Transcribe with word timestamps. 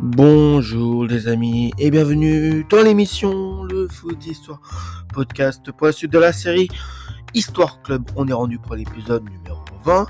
Bonjour 0.00 1.06
les 1.06 1.26
amis 1.26 1.72
et 1.76 1.90
bienvenue 1.90 2.64
dans 2.70 2.84
l'émission 2.84 3.64
Le 3.64 3.88
Foot 3.88 4.24
Histoire 4.24 4.60
Podcast 5.12 5.72
pour 5.72 5.88
la 5.88 5.92
suite 5.92 6.12
de 6.12 6.20
la 6.20 6.32
série 6.32 6.68
Histoire 7.34 7.82
Club. 7.82 8.08
On 8.14 8.28
est 8.28 8.32
rendu 8.32 8.60
pour 8.60 8.76
l'épisode 8.76 9.24
numéro 9.24 9.58
20 9.82 10.06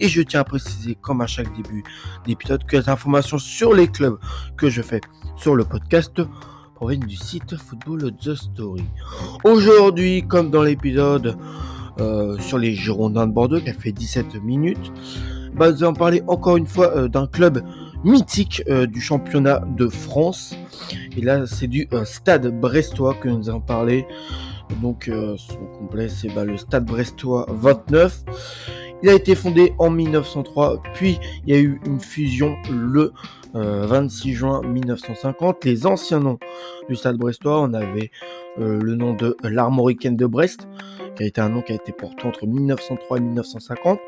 et 0.00 0.08
je 0.08 0.22
tiens 0.22 0.40
à 0.40 0.44
préciser 0.44 0.96
comme 0.96 1.20
à 1.20 1.28
chaque 1.28 1.54
début 1.56 1.84
d'épisode 2.26 2.64
que 2.64 2.78
les 2.78 2.88
informations 2.88 3.38
sur 3.38 3.74
les 3.74 3.86
clubs 3.86 4.18
que 4.56 4.68
je 4.68 4.82
fais 4.82 5.00
sur 5.36 5.54
le 5.54 5.64
podcast 5.64 6.20
proviennent 6.74 7.06
du 7.06 7.16
site 7.16 7.56
Football 7.56 8.16
The 8.16 8.34
Story. 8.34 8.86
Aujourd'hui, 9.44 10.26
comme 10.26 10.50
dans 10.50 10.64
l'épisode 10.64 11.38
euh, 12.00 12.36
sur 12.40 12.58
les 12.58 12.74
Girondins 12.74 13.28
de 13.28 13.32
Bordeaux 13.32 13.60
qui 13.60 13.70
a 13.70 13.74
fait 13.74 13.92
17 13.92 14.42
minutes, 14.42 14.92
bah, 15.58 15.72
nous 15.72 15.82
allons 15.82 15.94
parler 15.94 16.22
encore 16.28 16.56
une 16.56 16.66
fois 16.66 16.96
euh, 16.96 17.08
d'un 17.08 17.26
club 17.26 17.64
mythique 18.04 18.62
euh, 18.68 18.86
du 18.86 19.00
championnat 19.00 19.60
de 19.76 19.88
France. 19.88 20.54
Et 21.16 21.20
là, 21.20 21.46
c'est 21.46 21.66
du 21.66 21.88
Stade 22.04 22.60
Brestois 22.60 23.14
que 23.14 23.28
nous 23.28 23.50
allons 23.50 23.60
parler. 23.60 24.06
Donc, 24.82 25.10
son 25.36 25.66
complet, 25.78 26.08
c'est 26.08 26.28
bah, 26.28 26.44
le 26.44 26.56
Stade 26.56 26.84
Brestois 26.84 27.46
29. 27.48 28.24
Il 29.02 29.08
a 29.08 29.14
été 29.14 29.34
fondé 29.34 29.72
en 29.78 29.90
1903, 29.90 30.82
puis 30.94 31.18
il 31.46 31.54
y 31.54 31.56
a 31.56 31.60
eu 31.60 31.80
une 31.86 32.00
fusion 32.00 32.56
le 32.70 33.12
26 33.54 34.34
juin 34.34 34.62
1950. 34.62 35.64
Les 35.64 35.86
anciens 35.86 36.20
noms 36.20 36.38
du 36.88 36.96
Stade 36.96 37.16
Brestois, 37.16 37.60
on 37.60 37.72
avait 37.74 38.10
le 38.58 38.94
nom 38.94 39.14
de 39.14 39.36
l'Armoricaine 39.42 40.16
de 40.16 40.26
Brest, 40.26 40.68
qui 41.16 41.22
a 41.22 41.26
été 41.26 41.40
un 41.40 41.48
nom 41.48 41.62
qui 41.62 41.72
a 41.72 41.76
été 41.76 41.92
porté 41.92 42.26
entre 42.26 42.46
1903 42.46 43.16
et 43.16 43.20
1950. 43.20 43.98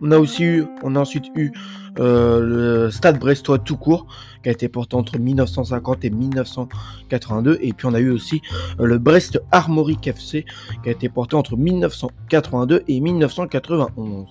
On 0.00 0.10
a 0.12 0.18
aussi 0.18 0.44
eu, 0.44 0.66
on 0.82 0.96
a 0.96 1.00
ensuite 1.00 1.26
eu 1.34 1.52
euh, 1.98 2.84
le 2.84 2.90
Stade 2.90 3.18
Brestois 3.18 3.58
tout 3.58 3.76
court, 3.76 4.06
qui 4.42 4.48
a 4.48 4.52
été 4.52 4.68
porté 4.68 4.96
entre 4.96 5.18
1950 5.18 6.04
et 6.04 6.10
1982. 6.10 7.58
Et 7.60 7.72
puis 7.72 7.86
on 7.86 7.94
a 7.94 8.00
eu 8.00 8.10
aussi 8.10 8.40
euh, 8.80 8.86
le 8.86 8.98
Brest 8.98 9.40
Armorique 9.50 10.06
FC, 10.06 10.44
qui 10.82 10.88
a 10.88 10.92
été 10.92 11.08
porté 11.08 11.36
entre 11.36 11.56
1982 11.56 12.84
et 12.86 13.00
1991. 13.00 14.26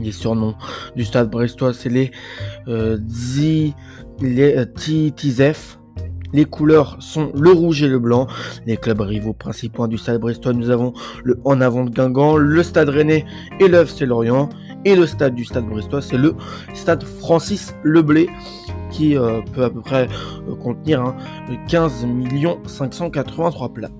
Les 0.00 0.12
surnoms 0.12 0.54
du 0.96 1.04
Stade 1.04 1.30
Brestois, 1.30 1.74
c'est 1.74 1.90
les 1.90 2.10
euh, 2.66 2.98
les 4.20 4.56
euh, 4.56 5.10
Tizef, 5.14 5.78
les 6.32 6.44
couleurs 6.44 6.96
sont 7.00 7.30
le 7.34 7.50
rouge 7.50 7.82
et 7.82 7.88
le 7.88 7.98
blanc. 7.98 8.26
Les 8.66 8.76
clubs 8.76 9.00
rivaux 9.00 9.32
principaux 9.32 9.86
du 9.86 9.98
stade 9.98 10.20
brestois, 10.20 10.52
nous 10.52 10.70
avons 10.70 10.92
le 11.24 11.38
En 11.44 11.60
avant 11.60 11.84
de 11.84 11.90
Guingamp, 11.90 12.36
le 12.36 12.62
stade 12.62 12.88
rennais 12.88 13.24
et 13.60 13.68
le 13.68 13.78
FC 13.82 14.06
Lorient. 14.06 14.48
Et 14.84 14.96
le 14.96 15.06
stade 15.06 15.34
du 15.34 15.44
stade 15.44 15.66
brestois, 15.66 16.02
c'est 16.02 16.18
le 16.18 16.34
stade 16.74 17.04
Francis 17.04 17.74
Leblé 17.84 18.28
qui 18.90 19.16
euh, 19.16 19.40
peut 19.54 19.64
à 19.64 19.70
peu 19.70 19.80
près 19.80 20.08
euh, 20.48 20.54
contenir 20.56 21.14
15 21.68 22.06
583 22.66 23.68
places. 23.72 23.90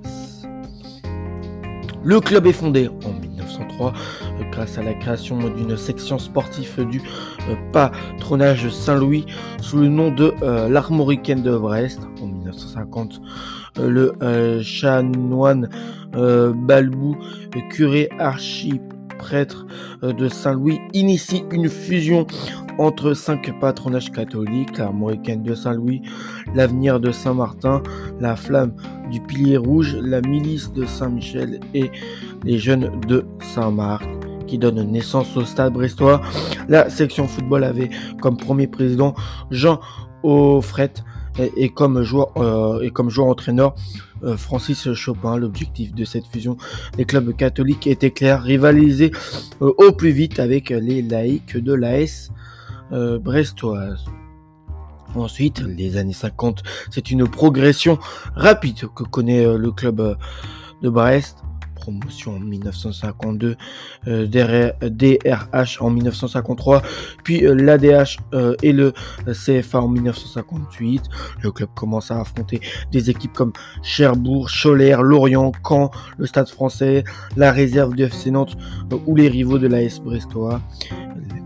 Le 2.04 2.18
club 2.20 2.46
est 2.48 2.52
fondé 2.52 2.88
en 3.82 3.92
1903 3.92 3.92
euh, 3.92 4.50
grâce 4.50 4.78
à 4.78 4.82
la 4.82 4.94
création 4.94 5.38
d'une 5.50 5.76
section 5.76 6.18
sportive 6.18 6.86
du 6.88 7.00
euh, 7.48 7.54
patronage 7.72 8.68
Saint-Louis 8.68 9.26
sous 9.60 9.78
le 9.78 9.88
nom 9.88 10.10
de 10.10 10.32
euh, 10.42 10.68
l'Armoricaine 10.68 11.42
de 11.42 11.56
Brest 11.56 12.00
en 12.20 12.26
1950. 12.26 13.20
Le 13.80 14.12
chanoine 14.62 15.70
Balbou, 16.12 17.16
curé 17.70 18.10
archiprêtre 18.18 19.66
de 20.02 20.28
Saint-Louis, 20.28 20.78
initie 20.92 21.44
une 21.50 21.70
fusion 21.70 22.26
entre 22.78 23.14
cinq 23.14 23.52
patronages 23.60 24.10
catholiques, 24.10 24.78
l'Armoricaine 24.78 25.42
de 25.42 25.54
Saint-Louis, 25.54 26.02
l'Avenir 26.54 27.00
de 27.00 27.12
Saint-Martin, 27.12 27.82
la 28.20 28.36
Flamme 28.36 28.74
du 29.10 29.20
Pilier 29.20 29.56
Rouge, 29.56 29.96
la 30.00 30.20
Milice 30.20 30.72
de 30.72 30.84
Saint-Michel 30.84 31.60
et 31.74 31.90
les 32.44 32.58
Jeunes 32.58 33.00
de 33.06 33.24
Saint-Marc 33.54 34.04
qui 34.46 34.58
donne 34.58 34.82
naissance 34.90 35.36
au 35.36 35.44
stade 35.44 35.72
brestois. 35.72 36.20
La 36.68 36.90
section 36.90 37.26
football 37.26 37.64
avait 37.64 37.90
comme 38.20 38.36
premier 38.36 38.66
président 38.66 39.14
Jean 39.50 39.80
Offret 40.22 40.92
et, 41.56 41.70
comme 41.70 42.02
joueur 42.02 42.32
euh, 42.36 42.82
et 42.82 42.90
comme 42.90 43.08
joueur 43.08 43.28
entraîneur 43.28 43.74
euh, 44.22 44.36
Francis 44.36 44.92
Chopin. 44.92 45.36
L'objectif 45.36 45.94
de 45.94 46.04
cette 46.04 46.26
fusion 46.26 46.56
des 46.96 47.04
clubs 47.04 47.34
catholiques 47.34 47.86
était 47.86 48.10
clair, 48.10 48.42
rivaliser 48.42 49.10
euh, 49.62 49.72
au 49.78 49.92
plus 49.92 50.10
vite 50.10 50.38
avec 50.38 50.70
les 50.70 51.02
laïcs 51.02 51.56
de 51.56 51.72
l'AS 51.72 52.30
brestoise. 52.90 54.04
Ensuite, 55.14 55.60
les 55.60 55.96
années 55.96 56.12
50, 56.12 56.62
c'est 56.90 57.10
une 57.10 57.26
progression 57.26 57.98
rapide 58.34 58.86
que 58.94 59.02
connaît 59.02 59.46
le 59.56 59.70
club 59.72 60.18
de 60.82 60.88
Brest 60.90 61.38
promotion 61.82 62.36
en 62.36 62.40
1952, 62.40 63.56
DRH 64.06 65.80
en 65.80 65.90
1953, 65.90 66.82
puis 67.24 67.44
euh, 67.44 67.54
l'ADH 67.54 68.18
euh, 68.34 68.54
et 68.62 68.72
le 68.72 68.92
CFA 69.26 69.80
en 69.80 69.88
1958. 69.88 71.02
Le 71.42 71.50
club 71.50 71.68
commence 71.74 72.10
à 72.10 72.20
affronter 72.20 72.60
des 72.90 73.10
équipes 73.10 73.32
comme 73.32 73.52
Cherbourg, 73.82 74.48
Cholet, 74.50 74.94
Lorient, 75.00 75.52
Caen, 75.66 75.90
le 76.18 76.26
Stade 76.26 76.48
français, 76.48 77.04
la 77.36 77.52
réserve 77.52 77.94
du 77.94 78.04
FC 78.04 78.30
Nantes 78.30 78.56
euh, 78.92 78.98
ou 79.06 79.16
les 79.16 79.28
rivaux 79.28 79.58
de 79.58 79.66
l'AS 79.66 80.00
Brestois. 80.00 80.60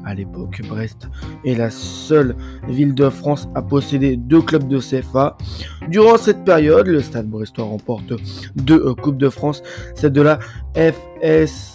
À 0.07 0.15
l'époque, 0.15 0.63
Brest 0.69 1.09
est 1.45 1.57
la 1.57 1.69
seule 1.69 2.37
ville 2.69 2.95
de 2.95 3.11
France 3.11 3.49
à 3.57 3.63
posséder 3.63 4.17
deux 4.17 4.41
clubs 4.41 4.69
de 4.69 4.79
CFA. 4.79 5.37
Durant 5.89 6.17
cette 6.17 6.45
période, 6.45 6.87
le 6.87 7.01
Stade 7.03 7.27
Brestois 7.27 7.65
remporte 7.65 8.13
deux 8.55 8.95
Coupes 8.95 9.19
de 9.19 9.29
France, 9.29 9.65
celle 9.97 10.13
de 10.13 10.23
la 10.23 10.39
FS, 10.77 11.75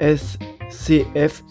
FSCF 0.00 1.44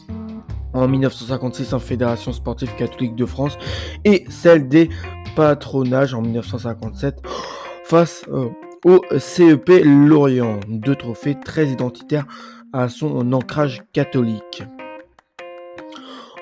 en 0.73 0.87
1956 0.87 1.73
en 1.73 1.79
Fédération 1.79 2.33
sportive 2.33 2.73
catholique 2.75 3.15
de 3.15 3.27
France 3.27 3.59
et 4.03 4.25
celle 4.29 4.67
des 4.67 4.89
patronages 5.35 6.15
en 6.15 6.23
1957 6.23 7.21
face 7.83 8.25
euh, 8.29 8.49
au 8.83 8.99
CEP 9.15 9.69
Lorient. 9.83 10.59
Deux 10.67 10.95
trophées 10.95 11.37
très 11.39 11.67
identitaires 11.67 12.25
à 12.73 12.89
son 12.89 13.31
ancrage 13.31 13.83
catholique. 13.93 14.63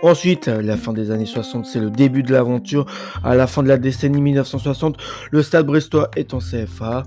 Ensuite, 0.01 0.47
la 0.47 0.77
fin 0.77 0.93
des 0.93 1.11
années 1.11 1.25
60, 1.25 1.65
c'est 1.65 1.79
le 1.79 1.89
début 1.89 2.23
de 2.23 2.31
l'aventure. 2.31 2.85
À 3.21 3.35
la 3.35 3.47
fin 3.47 3.63
de 3.63 3.67
la 3.67 3.77
décennie 3.77 4.21
1960, 4.21 4.97
le 5.31 5.43
Stade 5.43 5.65
Brestois 5.65 6.09
est 6.15 6.33
en 6.33 6.39
CFA. 6.39 7.03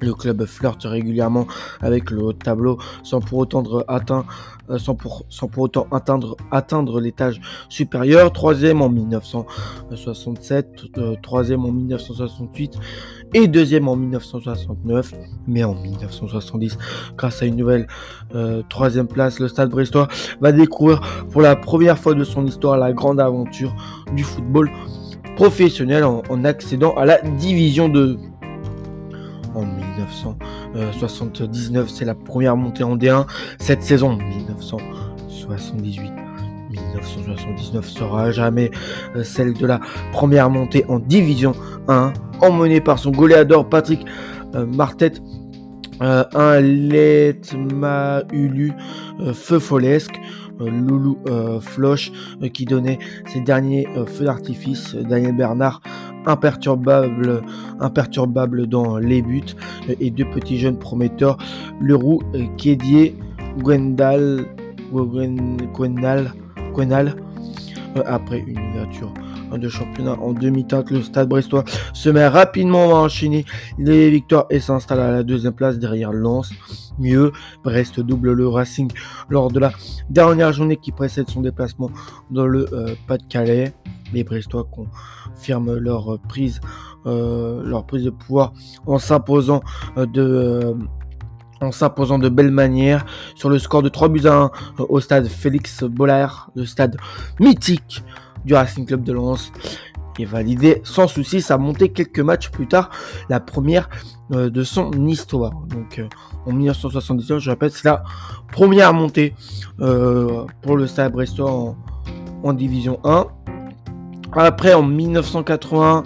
Le 0.00 0.14
club 0.14 0.44
flirte 0.46 0.84
régulièrement 0.84 1.46
avec 1.80 2.10
le 2.10 2.22
haut 2.22 2.32
tableau 2.32 2.78
sans 3.02 3.20
pour 3.20 3.38
autant 3.38 3.62
atteindre, 3.88 4.26
euh, 4.70 4.78
sans 4.78 4.94
pour, 4.94 5.24
sans 5.28 5.48
pour 5.48 5.64
autant 5.64 5.86
atteindre, 5.90 6.36
atteindre 6.50 7.00
l'étage 7.00 7.40
supérieur. 7.68 8.32
Troisième 8.32 8.82
en 8.82 8.88
1967, 8.88 10.82
euh, 10.98 11.16
troisième 11.22 11.64
en 11.64 11.72
1968 11.72 12.78
et 13.34 13.48
deuxième 13.48 13.88
en 13.88 13.96
1969. 13.96 15.12
Mais 15.46 15.64
en 15.64 15.74
1970, 15.74 16.78
grâce 17.16 17.42
à 17.42 17.46
une 17.46 17.56
nouvelle 17.56 17.86
euh, 18.34 18.62
troisième 18.68 19.06
place, 19.06 19.38
le 19.40 19.48
Stade 19.48 19.70
Brestois 19.70 20.08
va 20.40 20.52
découvrir 20.52 21.00
pour 21.30 21.42
la 21.42 21.56
première 21.56 21.98
fois 21.98 22.14
de 22.14 22.24
son 22.24 22.46
histoire 22.46 22.78
la 22.78 22.92
grande 22.92 23.20
aventure 23.20 23.74
du 24.14 24.24
football 24.24 24.70
professionnel 25.36 26.04
en, 26.04 26.22
en 26.28 26.44
accédant 26.44 26.94
à 26.94 27.04
la 27.04 27.18
division 27.22 27.88
2 27.88 28.18
en 29.54 29.64
1979. 29.64 31.88
C'est 31.88 32.04
la 32.04 32.14
première 32.14 32.56
montée 32.56 32.84
en 32.84 32.96
D1. 32.96 33.26
Cette 33.58 33.82
saison, 33.82 34.16
1978. 34.16 36.12
1979 36.70 37.88
sera 37.88 38.30
jamais 38.30 38.70
euh, 39.16 39.24
celle 39.24 39.54
de 39.54 39.66
la 39.66 39.80
première 40.12 40.50
montée 40.50 40.84
en 40.88 40.98
Division 40.98 41.54
1, 41.88 42.12
emmenée 42.40 42.80
par 42.80 42.98
son 42.98 43.10
goléador 43.10 43.68
Patrick 43.68 44.04
euh, 44.54 44.66
Martet, 44.66 45.12
euh, 46.02 46.24
un 46.34 46.60
Letmaulu 46.60 48.72
feu 49.34 49.58
folesque, 49.58 50.18
Loulou 50.58 51.18
Floche 51.60 52.12
qui 52.52 52.66
donnait 52.66 52.98
ses 53.26 53.40
derniers 53.40 53.88
feux 54.06 54.26
d'artifice, 54.26 54.94
Daniel 54.94 55.34
Bernard 55.34 55.80
imperturbable, 56.26 57.42
imperturbable 57.80 58.66
dans 58.66 58.98
les 58.98 59.22
buts 59.22 59.54
et 59.88 60.10
deux 60.10 60.28
petits 60.30 60.58
jeunes 60.58 60.78
prometteurs, 60.78 61.38
Leroux, 61.80 62.20
Kédier, 62.56 63.16
Gwendal, 63.58 64.46
Gwendal, 64.92 66.32
Gwendal, 66.72 67.16
euh, 67.96 68.02
après 68.06 68.38
une 68.46 68.58
ouverture 68.70 69.12
de 69.58 69.68
championnat 69.68 70.16
en 70.20 70.32
demi-teinte, 70.32 70.90
le 70.90 71.02
stade 71.02 71.28
brestois 71.28 71.64
se 71.92 72.08
met 72.08 72.28
rapidement 72.28 72.96
à 72.96 73.00
enchaîner 73.00 73.44
les 73.78 74.08
victoires 74.10 74.46
et 74.50 74.60
s'installe 74.60 75.00
à 75.00 75.10
la 75.10 75.22
deuxième 75.22 75.52
place 75.52 75.78
derrière 75.78 76.12
Lens. 76.12 76.52
Mieux, 76.98 77.32
Brest 77.64 77.98
double 78.00 78.32
le 78.32 78.46
Racing 78.46 78.90
lors 79.28 79.50
de 79.50 79.58
la 79.58 79.72
dernière 80.08 80.52
journée 80.52 80.76
qui 80.76 80.92
précède 80.92 81.28
son 81.28 81.40
déplacement 81.40 81.90
dans 82.30 82.46
le 82.46 82.66
euh, 82.72 82.94
Pas-de-Calais. 83.06 83.72
Les 84.12 84.24
Brestois 84.24 84.64
confirment 84.64 85.76
leur 85.76 86.18
prise, 86.28 86.60
leur 87.04 87.86
prise 87.86 88.04
de 88.04 88.10
pouvoir 88.10 88.52
en 88.86 88.98
s'imposant 88.98 89.60
de 89.96 90.76
en 91.60 91.72
s'imposant 91.72 92.18
belle 92.18 92.50
manière 92.50 93.04
sur 93.34 93.50
le 93.50 93.58
score 93.58 93.82
de 93.82 93.88
3 93.88 94.08
buts 94.08 94.26
à 94.26 94.34
1 94.34 94.50
au 94.88 95.00
stade 95.00 95.28
Félix 95.28 95.84
Bollard, 95.84 96.50
le 96.54 96.64
stade 96.64 96.96
mythique 97.38 98.02
du 98.44 98.54
Racing 98.54 98.86
Club 98.86 99.02
de 99.04 99.12
Lens 99.12 99.52
et 100.18 100.24
validé 100.24 100.80
sans 100.84 101.08
souci 101.08 101.40
sa 101.40 101.58
montée 101.58 101.90
quelques 101.90 102.20
matchs 102.20 102.50
plus 102.50 102.66
tard, 102.66 102.90
la 103.28 103.40
première 103.40 103.88
euh, 104.32 104.50
de 104.50 104.62
son 104.62 104.90
histoire. 105.06 105.52
Donc 105.68 105.98
euh, 105.98 106.08
en 106.46 106.52
1979, 106.52 107.38
je 107.38 107.50
répète, 107.50 107.72
c'est 107.72 107.88
la 107.88 108.02
première 108.52 108.92
montée 108.92 109.34
euh, 109.80 110.44
pour 110.62 110.76
le 110.76 110.86
Stade 110.86 111.12
Brestois 111.12 111.74
en, 112.42 112.52
Division 112.52 112.98
1. 113.04 113.26
Après, 114.36 114.74
en 114.74 114.82
1980, 114.82 116.04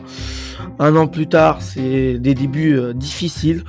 un 0.79 0.97
an 0.97 1.07
plus 1.07 1.27
tard, 1.27 1.61
c'est 1.61 2.19
des 2.19 2.35
débuts 2.35 2.77
euh, 2.79 2.95
difficiles. 2.95 3.65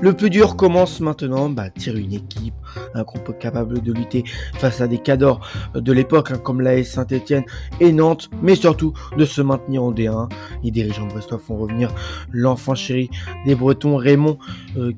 Le 0.00 0.12
plus 0.12 0.30
dur 0.30 0.56
commence 0.56 1.00
maintenant, 1.00 1.48
bah, 1.48 1.70
tirer 1.70 2.00
une 2.00 2.12
équipe, 2.12 2.54
un 2.94 3.02
groupe 3.02 3.38
capable 3.38 3.82
de 3.82 3.92
lutter 3.92 4.24
face 4.54 4.80
à 4.80 4.86
des 4.86 4.98
cadors 4.98 5.40
de 5.74 5.92
l'époque, 5.92 6.30
hein, 6.30 6.38
comme 6.38 6.60
l'AS 6.60 6.84
Saint-Etienne 6.84 7.44
et 7.80 7.92
Nantes, 7.92 8.30
mais 8.42 8.54
surtout 8.54 8.92
de 9.16 9.24
se 9.24 9.42
maintenir 9.42 9.82
en 9.82 9.92
D1. 9.92 10.30
Les 10.62 10.70
dirigeants 10.70 11.06
brestois 11.06 11.38
font 11.38 11.56
revenir 11.56 11.92
l'enfant 12.30 12.74
chéri 12.74 13.10
des 13.44 13.54
Bretons, 13.54 13.96
Raymond 13.96 14.38
euh, 14.78 14.92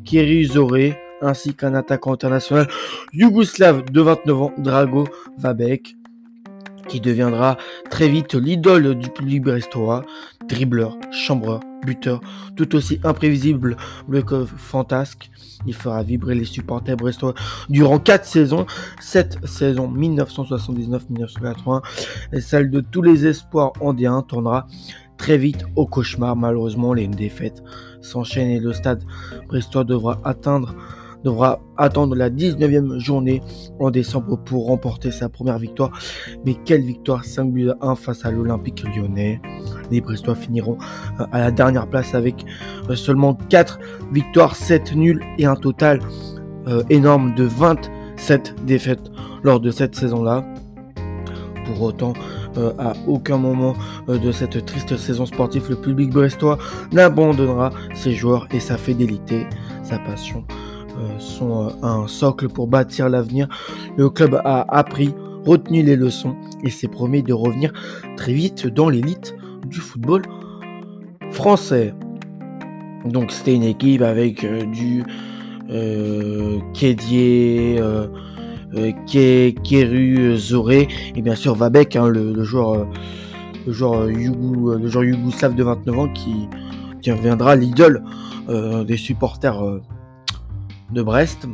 ainsi 1.20 1.54
qu'un 1.54 1.74
attaquant 1.74 2.12
international 2.12 2.68
yougoslave 3.12 3.90
de 3.90 4.00
29 4.00 4.42
ans, 4.42 4.52
Drago 4.58 5.04
Vabek 5.38 5.97
qui 6.88 7.00
deviendra 7.00 7.56
très 7.90 8.08
vite 8.08 8.34
l'idole 8.34 8.94
du 8.96 9.10
public 9.10 9.42
brestois, 9.42 10.04
dribbleur, 10.48 10.96
chambreur, 11.10 11.60
buteur, 11.84 12.20
tout 12.56 12.74
aussi 12.74 12.98
imprévisible 13.04 13.76
que 14.26 14.44
fantasque. 14.44 15.30
Il 15.66 15.74
fera 15.74 16.02
vibrer 16.02 16.34
les 16.34 16.44
supporters 16.44 16.96
brestois 16.96 17.34
durant 17.68 17.98
4 17.98 18.24
saisons, 18.24 18.66
cette 19.00 19.38
saison 19.46 19.92
1979-1980, 19.92 21.82
et 22.32 22.40
celle 22.40 22.70
de 22.70 22.80
tous 22.80 23.02
les 23.02 23.26
espoirs 23.26 23.72
andéens 23.80 24.22
tournera 24.22 24.66
très 25.16 25.36
vite 25.36 25.64
au 25.76 25.86
cauchemar. 25.86 26.36
Malheureusement, 26.36 26.94
les 26.94 27.08
défaites 27.08 27.62
s'enchaînent 28.00 28.50
et 28.50 28.60
le 28.60 28.72
stade 28.72 29.02
brestois 29.48 29.84
devra 29.84 30.20
atteindre 30.24 30.74
devra 31.24 31.60
attendre 31.76 32.14
la 32.14 32.30
19e 32.30 32.98
journée 32.98 33.42
en 33.78 33.90
décembre 33.90 34.36
pour 34.36 34.66
remporter 34.66 35.10
sa 35.10 35.28
première 35.28 35.58
victoire. 35.58 35.90
Mais 36.44 36.54
quelle 36.64 36.82
victoire 36.82 37.24
5 37.24 37.52
buts 37.52 37.70
à 37.70 37.88
1 37.88 37.94
face 37.96 38.24
à 38.24 38.30
l'Olympique 38.30 38.84
lyonnais. 38.96 39.40
Les 39.90 40.00
Brestois 40.00 40.34
finiront 40.34 40.78
euh, 41.20 41.24
à 41.32 41.40
la 41.40 41.50
dernière 41.50 41.88
place 41.88 42.14
avec 42.14 42.44
euh, 42.88 42.94
seulement 42.94 43.34
4 43.34 43.78
victoires, 44.12 44.56
7 44.56 44.94
nuls 44.94 45.22
et 45.38 45.46
un 45.46 45.56
total 45.56 46.00
euh, 46.66 46.82
énorme 46.90 47.34
de 47.34 47.44
27 47.44 48.64
défaites 48.64 49.10
lors 49.42 49.60
de 49.60 49.70
cette 49.70 49.94
saison-là. 49.94 50.44
Pour 51.64 51.82
autant, 51.82 52.14
à 52.78 52.94
aucun 53.06 53.36
moment 53.36 53.74
de 54.08 54.32
cette 54.32 54.64
triste 54.64 54.96
saison 54.96 55.26
sportive, 55.26 55.66
le 55.68 55.76
public 55.76 56.10
brestois 56.10 56.56
n'abandonnera 56.92 57.70
ses 57.94 58.14
joueurs 58.14 58.48
et 58.52 58.58
sa 58.58 58.78
fidélité, 58.78 59.46
sa 59.82 59.98
passion 59.98 60.44
sont 61.18 61.68
euh, 61.68 61.70
un 61.82 62.06
socle 62.06 62.48
pour 62.48 62.66
bâtir 62.66 63.08
l'avenir. 63.08 63.48
Le 63.96 64.10
club 64.10 64.40
a 64.44 64.64
appris, 64.68 65.14
retenu 65.44 65.82
les 65.82 65.96
leçons 65.96 66.36
et 66.62 66.70
s'est 66.70 66.88
promis 66.88 67.22
de 67.22 67.32
revenir 67.32 67.72
très 68.16 68.32
vite 68.32 68.66
dans 68.66 68.88
l'élite 68.88 69.34
du 69.66 69.78
football 69.78 70.22
français. 71.30 71.94
Donc 73.04 73.30
c'était 73.30 73.54
une 73.54 73.62
équipe 73.62 74.02
avec 74.02 74.44
euh, 74.44 74.64
du 74.64 75.04
euh, 75.70 76.58
Kédier, 76.74 77.76
euh, 77.80 78.08
Kéru, 79.06 80.36
Zoré 80.36 80.88
et 81.14 81.22
bien 81.22 81.34
sûr 81.34 81.54
Vabek, 81.54 81.96
hein, 81.96 82.08
le, 82.08 82.42
joueur, 82.42 82.86
le, 83.66 83.72
joueur 83.72 84.06
le 84.06 84.88
joueur 84.88 85.04
de 85.04 85.62
29 85.62 85.98
ans 85.98 86.08
qui, 86.12 86.48
qui 87.00 87.10
deviendra 87.10 87.56
l'idole 87.56 88.02
des 88.86 88.96
supporters 88.96 89.62
de 90.90 91.02
Brest. 91.02 91.46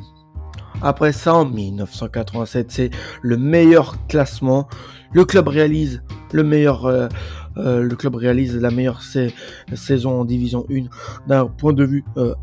Après 0.83 1.13
ça, 1.13 1.35
en 1.35 1.45
1987, 1.47 2.71
c'est 2.71 2.91
le 3.23 3.37
meilleur 3.37 4.07
classement. 4.07 4.69
Le 5.13 5.25
club 5.25 5.49
réalise 5.49 6.03
le 6.33 6.43
meilleur, 6.43 6.87
euh, 6.87 7.09
euh, 7.57 7.81
le 7.83 7.97
club 7.97 8.17
réalise 8.17 8.57
la 8.57 8.71
meilleure 8.71 9.01
saison 9.03 10.21
en 10.21 10.25
Division 10.25 10.67
1 10.71 10.85
d'un 11.29 11.47
point 11.47 11.73
de 11.73 11.85
vue 11.85 12.05
euh, 12.17 12.35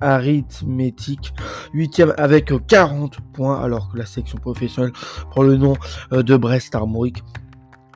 arithmétique. 0.00 1.34
Huitième 1.74 2.14
avec 2.16 2.52
40 2.66 3.18
points, 3.34 3.62
alors 3.62 3.92
que 3.92 3.98
la 3.98 4.06
section 4.06 4.38
professionnelle 4.38 4.92
prend 5.30 5.42
le 5.42 5.56
nom 5.56 5.74
de 6.10 6.36
Brest 6.36 6.74
Armorique 6.74 7.22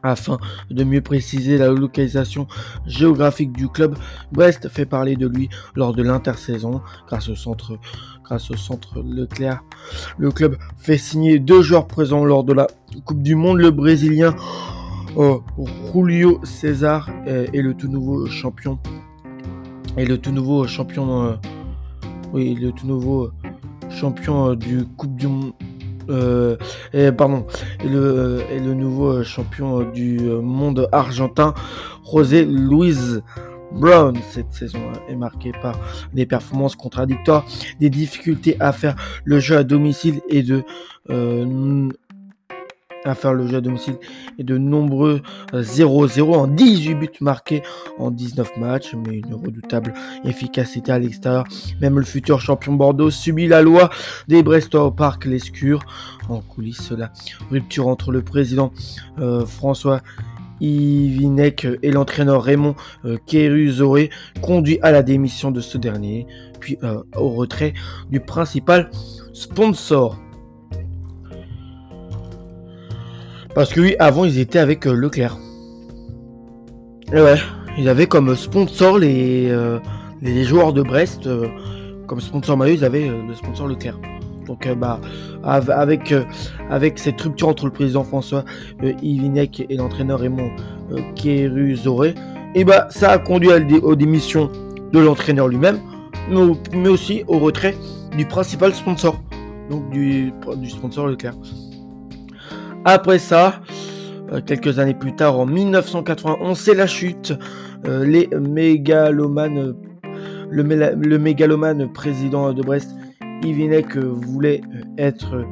afin 0.02 0.38
de 0.70 0.84
mieux 0.84 1.00
préciser 1.00 1.58
la 1.58 1.68
localisation 1.68 2.46
géographique 2.86 3.52
du 3.52 3.68
club, 3.68 3.96
Brest 4.32 4.68
fait 4.68 4.86
parler 4.86 5.16
de 5.16 5.26
lui 5.26 5.48
lors 5.74 5.94
de 5.94 6.02
l'intersaison. 6.02 6.80
Grâce 7.06 7.28
au 7.28 7.36
centre 7.36 7.78
grâce 8.24 8.50
au 8.50 8.56
centre 8.56 9.02
Leclerc. 9.02 9.62
Le 10.16 10.30
club 10.30 10.56
fait 10.78 10.96
signer 10.96 11.38
deux 11.38 11.60
joueurs 11.60 11.86
présents 11.86 12.24
lors 12.24 12.44
de 12.44 12.52
la 12.52 12.66
Coupe 13.04 13.22
du 13.22 13.34
Monde, 13.34 13.58
le 13.58 13.70
Brésilien 13.70 14.34
euh, 15.18 15.38
Julio 15.92 16.40
César 16.44 17.10
et, 17.26 17.60
le 17.60 17.74
tout 17.74 17.88
nouveau 17.88 18.26
champion 18.26 18.78
et 19.98 20.06
le 20.06 20.16
tout 20.16 20.32
nouveau 20.32 20.66
champion 20.66 21.24
euh, 21.24 21.34
oui, 22.32 22.54
le 22.54 22.72
tout 22.72 22.86
nouveau 22.86 23.30
champion 23.90 24.50
euh, 24.50 24.56
du 24.56 24.86
Coupe 24.96 25.16
du 25.16 25.26
Monde 25.26 25.52
euh, 26.08 26.56
et, 26.92 27.12
pardon, 27.12 27.46
le, 27.84 28.42
le 28.50 28.74
nouveau 28.74 29.22
champion 29.22 29.82
du 29.90 30.18
monde 30.20 30.88
argentin, 30.92 31.54
José 32.10 32.44
Luis 32.44 33.20
Brown. 33.72 34.16
Cette 34.30 34.52
saison 34.52 34.80
est 35.08 35.16
marquée 35.16 35.52
par 35.62 35.78
des 36.12 36.26
performances 36.26 36.76
contradictoires, 36.76 37.44
des 37.80 37.90
difficultés 37.90 38.56
à 38.60 38.72
faire 38.72 38.96
le 39.24 39.40
jeu 39.40 39.56
à 39.56 39.64
domicile 39.64 40.20
et 40.28 40.42
de 40.42 40.62
euh, 41.10 41.88
à 43.04 43.14
faire 43.14 43.34
le 43.34 43.46
jeu 43.46 43.56
à 43.56 43.60
domicile 43.60 43.96
et 44.38 44.44
de 44.44 44.58
nombreux 44.58 45.22
0-0 45.52 46.20
euh, 46.20 46.34
en 46.34 46.46
18 46.46 46.94
buts 46.94 47.08
marqués 47.20 47.62
en 47.98 48.10
19 48.10 48.56
matchs, 48.58 48.94
mais 48.94 49.18
une 49.18 49.34
redoutable 49.34 49.94
efficacité 50.24 50.92
à 50.92 50.98
l'extérieur. 50.98 51.44
Même 51.80 51.98
le 51.98 52.04
futur 52.04 52.40
champion 52.40 52.74
Bordeaux 52.74 53.10
subit 53.10 53.46
la 53.46 53.62
loi 53.62 53.90
des 54.28 54.42
Brestois 54.42 54.84
au 54.84 54.90
parc 54.90 55.24
Lescure. 55.24 55.80
En 56.28 56.40
coulisses, 56.40 56.92
la 56.92 57.12
rupture 57.50 57.88
entre 57.88 58.12
le 58.12 58.22
président 58.22 58.72
euh, 59.18 59.44
François 59.44 60.00
Ivinec 60.60 61.66
et 61.82 61.90
l'entraîneur 61.90 62.42
Raymond 62.42 62.76
euh, 63.04 63.18
conduit 64.40 64.78
à 64.82 64.92
la 64.92 65.02
démission 65.02 65.50
de 65.50 65.60
ce 65.60 65.76
dernier, 65.76 66.26
puis 66.60 66.78
au 67.16 67.30
retrait 67.30 67.74
du 68.10 68.20
principal 68.20 68.88
sponsor. 69.32 70.16
Parce 73.54 73.72
que 73.72 73.80
oui, 73.80 73.96
avant 73.98 74.24
ils 74.24 74.38
étaient 74.38 74.58
avec 74.58 74.86
euh, 74.86 74.92
Leclerc. 74.92 75.36
Et 77.12 77.20
ouais, 77.20 77.36
ils 77.76 77.88
avaient 77.88 78.06
comme 78.06 78.34
sponsor 78.34 78.98
les, 78.98 79.50
euh, 79.50 79.78
les 80.22 80.44
joueurs 80.44 80.72
de 80.72 80.82
Brest. 80.82 81.26
Euh, 81.26 81.48
comme 82.06 82.20
sponsor 82.20 82.56
maillot, 82.56 82.76
ils 82.76 82.84
avaient 82.84 83.08
le 83.08 83.34
sponsor 83.34 83.68
Leclerc. 83.68 83.98
Donc 84.46 84.68
bah 84.76 85.00
avec 85.44 86.12
avec 86.68 86.98
cette 86.98 87.18
rupture 87.20 87.48
entre 87.48 87.64
le 87.64 87.70
président 87.70 88.02
François 88.02 88.44
Ivinec 89.00 89.64
et 89.70 89.76
l'entraîneur 89.76 90.18
Raymond 90.18 90.50
Keruzoré, 91.14 92.16
et 92.56 92.64
bah 92.64 92.88
ça 92.90 93.12
a 93.12 93.18
conduit 93.18 93.52
à 93.52 93.60
aux 93.82 93.94
démissions 93.94 94.50
de 94.92 94.98
l'entraîneur 94.98 95.46
lui-même, 95.46 95.78
mais, 96.28 96.88
aussi 96.88 97.22
au 97.28 97.38
retrait 97.38 97.76
du 98.18 98.26
principal 98.26 98.74
sponsor, 98.74 99.22
donc 99.70 99.88
du, 99.90 100.32
du 100.56 100.68
sponsor 100.68 101.06
Leclerc. 101.06 101.34
Après 102.84 103.18
ça, 103.18 103.60
euh, 104.32 104.40
quelques 104.44 104.80
années 104.80 104.94
plus 104.94 105.14
tard, 105.14 105.38
en 105.38 105.46
1991, 105.46 106.58
c'est 106.58 106.74
la 106.74 106.88
chute. 106.88 107.32
Euh, 107.86 108.04
les 108.04 108.28
mégalomanes, 108.28 109.74
le, 110.50 111.18
mégalomane 111.18 111.92
président 111.92 112.52
de 112.52 112.62
Brest, 112.62 112.90
Ivinek, 113.44 113.96
voulait 113.96 114.62
être 114.98 115.44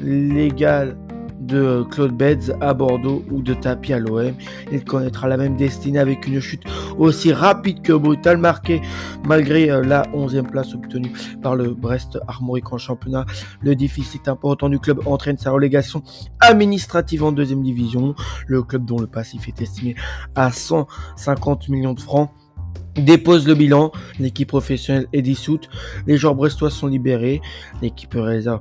légal 0.00 0.96
de 1.46 1.84
Claude 1.90 2.12
Beds 2.12 2.52
à 2.60 2.74
Bordeaux 2.74 3.24
ou 3.30 3.42
de 3.42 3.54
Tapi 3.54 3.92
à 3.92 3.98
l'OM. 3.98 4.34
Il 4.70 4.84
connaîtra 4.84 5.28
la 5.28 5.36
même 5.36 5.56
destinée 5.56 5.98
avec 5.98 6.26
une 6.26 6.40
chute 6.40 6.62
aussi 6.98 7.32
rapide 7.32 7.82
que 7.82 7.92
brutale, 7.92 8.38
marquée 8.38 8.80
malgré 9.26 9.70
euh, 9.70 9.82
la 9.82 10.02
11e 10.14 10.44
place 10.44 10.74
obtenue 10.74 11.12
par 11.42 11.56
le 11.56 11.74
Brest 11.74 12.18
Armorique 12.28 12.72
en 12.72 12.78
championnat. 12.78 13.26
Le 13.60 13.74
déficit 13.74 14.28
important 14.28 14.68
du 14.68 14.78
club 14.78 15.00
entraîne 15.06 15.38
sa 15.38 15.50
relégation 15.50 16.02
administrative 16.40 17.24
en 17.24 17.32
deuxième 17.32 17.62
division. 17.62 18.14
Le 18.46 18.62
club 18.62 18.84
dont 18.84 18.98
le 18.98 19.06
passif 19.06 19.48
est 19.48 19.60
estimé 19.60 19.94
à 20.34 20.50
150 20.52 21.68
millions 21.68 21.94
de 21.94 22.00
francs 22.00 22.30
dépose 22.94 23.46
le 23.46 23.54
bilan, 23.54 23.90
l'équipe 24.18 24.48
professionnelle 24.48 25.06
est 25.12 25.22
dissoute, 25.22 25.68
les 26.06 26.18
joueurs 26.18 26.34
brestois 26.34 26.70
sont 26.70 26.86
libérés, 26.86 27.40
l'équipe 27.80 28.14
réserve 28.14 28.60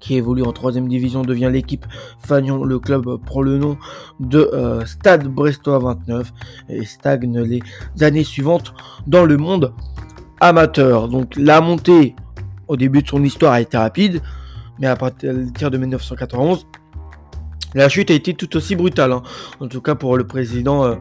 qui 0.00 0.16
évolue 0.16 0.42
en 0.42 0.52
troisième 0.52 0.88
division 0.88 1.22
devient 1.22 1.50
l'équipe 1.52 1.86
Fagnon. 2.18 2.64
Le 2.64 2.78
club 2.78 3.16
prend 3.24 3.42
le 3.42 3.58
nom 3.58 3.76
de 4.20 4.50
euh, 4.52 4.84
Stade 4.84 5.26
Brestois 5.28 5.78
29 5.78 6.32
et 6.68 6.84
stagne 6.84 7.40
les 7.40 7.62
années 8.02 8.24
suivantes 8.24 8.74
dans 9.06 9.24
le 9.24 9.36
monde 9.36 9.72
amateur. 10.40 11.08
Donc 11.08 11.34
la 11.36 11.60
montée 11.60 12.14
au 12.68 12.76
début 12.76 13.02
de 13.02 13.08
son 13.08 13.22
histoire 13.22 13.52
a 13.52 13.60
été 13.60 13.76
rapide, 13.76 14.20
mais 14.78 14.86
à 14.86 14.96
partir 14.96 15.32
de 15.32 15.78
1991, 15.78 16.66
la 17.74 17.88
chute 17.88 18.10
a 18.10 18.14
été 18.14 18.34
tout 18.34 18.56
aussi 18.56 18.76
brutale. 18.76 19.12
Hein. 19.12 19.22
En 19.60 19.68
tout 19.68 19.80
cas 19.80 19.94
pour 19.94 20.16
le 20.16 20.26
président 20.26 20.84
euh, 20.84 20.94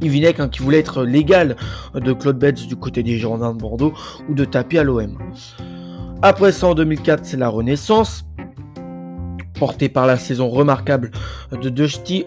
Yvinec 0.00 0.40
hein, 0.40 0.48
qui 0.48 0.62
voulait 0.62 0.78
être 0.78 1.04
légal 1.04 1.56
de 1.94 2.12
Claude 2.12 2.38
Betts 2.38 2.66
du 2.66 2.76
côté 2.76 3.02
des 3.02 3.18
Girondins 3.18 3.52
de 3.52 3.58
Bordeaux 3.58 3.92
ou 4.28 4.34
de 4.34 4.44
Tapi 4.44 4.78
à 4.78 4.84
l'OM. 4.84 5.18
Après 6.20 6.50
ça, 6.50 6.66
en 6.66 6.74
2004, 6.74 7.24
c'est 7.24 7.36
la 7.36 7.48
Renaissance, 7.48 8.26
portée 9.54 9.88
par 9.88 10.04
la 10.04 10.16
saison 10.16 10.48
remarquable 10.48 11.12
de 11.52 11.68
Dusty 11.68 12.26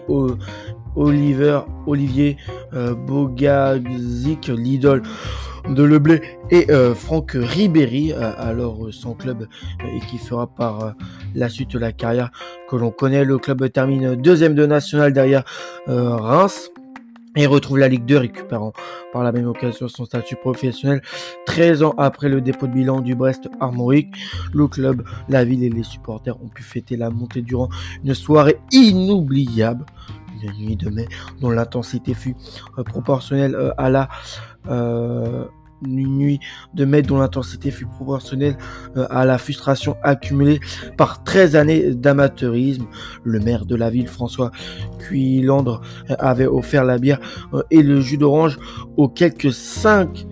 Oliver, 0.96 1.60
Olivier 1.86 2.38
euh, 2.72 2.94
Bogazic, 2.94 4.48
l'idole 4.48 5.02
de 5.68 5.82
Leblé, 5.82 6.22
et 6.50 6.70
euh, 6.70 6.94
Franck 6.94 7.32
Ribéry, 7.34 8.12
euh, 8.12 8.32
alors 8.38 8.88
son 8.92 9.12
club, 9.12 9.46
et 9.84 10.00
qui 10.06 10.16
fera 10.16 10.46
par 10.46 10.94
la 11.34 11.50
suite 11.50 11.74
la 11.74 11.92
carrière 11.92 12.30
que 12.70 12.76
l'on 12.76 12.90
connaît. 12.90 13.24
Le 13.24 13.36
club 13.36 13.70
termine 13.70 14.14
deuxième 14.14 14.54
de 14.54 14.64
national 14.64 15.12
derrière 15.12 15.44
Reims 15.86 16.70
et 17.36 17.46
retrouve 17.46 17.78
la 17.78 17.88
Ligue 17.88 18.04
2 18.04 18.18
récupérant 18.18 18.72
par 19.12 19.22
la 19.22 19.32
même 19.32 19.46
occasion 19.46 19.88
son 19.88 20.04
statut 20.04 20.36
professionnel 20.36 21.02
13 21.46 21.82
ans 21.82 21.94
après 21.98 22.28
le 22.28 22.40
dépôt 22.40 22.66
de 22.66 22.72
bilan 22.72 23.00
du 23.00 23.14
Brest 23.14 23.48
Armorique. 23.60 24.14
Le 24.52 24.66
club, 24.68 25.04
la 25.28 25.44
ville 25.44 25.64
et 25.64 25.70
les 25.70 25.82
supporters 25.82 26.40
ont 26.42 26.48
pu 26.48 26.62
fêter 26.62 26.96
la 26.96 27.10
montée 27.10 27.42
durant 27.42 27.68
une 28.04 28.14
soirée 28.14 28.58
inoubliable. 28.70 29.86
Une 30.42 30.66
nuit 30.66 30.76
de 30.76 30.90
mai 30.90 31.06
dont 31.40 31.50
l'intensité 31.50 32.14
fut 32.14 32.34
euh, 32.76 32.82
proportionnelle 32.82 33.54
euh, 33.54 33.70
à 33.78 33.90
la 33.90 34.08
euh, 34.68 35.44
une 35.86 36.16
nuit 36.16 36.40
de 36.74 36.84
mai 36.84 37.02
dont 37.02 37.18
l'intensité 37.18 37.70
fut 37.70 37.86
proportionnelle 37.86 38.56
euh, 38.96 39.06
à 39.10 39.24
la 39.24 39.38
frustration 39.38 39.96
accumulée 40.02 40.60
par 40.96 41.22
13 41.24 41.56
années 41.56 41.94
d'amateurisme. 41.94 42.86
Le 43.24 43.40
maire 43.40 43.64
de 43.64 43.76
la 43.76 43.90
ville, 43.90 44.08
François 44.08 44.50
Cuilandre, 44.98 45.80
euh, 46.10 46.14
avait 46.18 46.46
offert 46.46 46.84
la 46.84 46.98
bière 46.98 47.18
euh, 47.54 47.62
et 47.70 47.82
le 47.82 48.00
jus 48.00 48.18
d'orange 48.18 48.58
aux 48.96 49.08
quelques 49.08 49.52
5 49.52 50.26